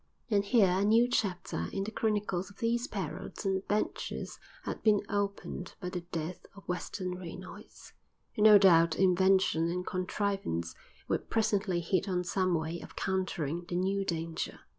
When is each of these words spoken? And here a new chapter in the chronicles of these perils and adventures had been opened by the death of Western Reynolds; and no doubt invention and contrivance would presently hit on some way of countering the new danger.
And 0.31 0.43
here 0.43 0.79
a 0.79 0.83
new 0.83 1.07
chapter 1.07 1.67
in 1.71 1.83
the 1.83 1.91
chronicles 1.91 2.49
of 2.49 2.57
these 2.57 2.87
perils 2.87 3.45
and 3.45 3.55
adventures 3.57 4.39
had 4.63 4.81
been 4.81 5.01
opened 5.07 5.75
by 5.79 5.89
the 5.91 6.01
death 6.01 6.47
of 6.55 6.67
Western 6.67 7.19
Reynolds; 7.19 7.93
and 8.35 8.45
no 8.45 8.57
doubt 8.57 8.95
invention 8.97 9.69
and 9.69 9.85
contrivance 9.85 10.73
would 11.07 11.29
presently 11.29 11.81
hit 11.81 12.09
on 12.09 12.23
some 12.23 12.55
way 12.55 12.79
of 12.79 12.95
countering 12.95 13.65
the 13.69 13.75
new 13.75 14.03
danger. 14.03 14.61